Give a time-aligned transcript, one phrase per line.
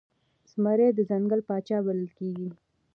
[0.51, 2.49] زمری د ځنګل پاچا بلل کېږي.